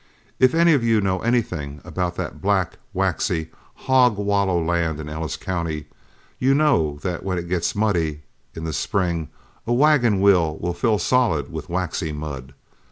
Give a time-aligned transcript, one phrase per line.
[0.39, 3.51] If any of you know anything about that black waxy,
[3.85, 5.85] hog wallow land in Ellis County,
[6.39, 8.23] you know that when it gets muddy
[8.55, 9.29] in the spring
[9.67, 12.55] a wagon wheel will fill solid with waxy mud.